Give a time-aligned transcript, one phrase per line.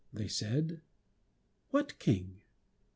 [0.11, 0.81] they said.
[1.69, 2.41] What King?